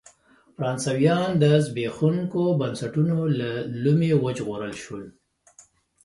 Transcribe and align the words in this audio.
فرانسویان 0.55 1.29
د 1.43 1.45
زبېښونکو 1.65 2.41
بنسټونو 2.59 3.17
له 3.39 3.49
لومې 3.83 4.11
وژغورل 4.23 4.73
شول. 4.83 5.03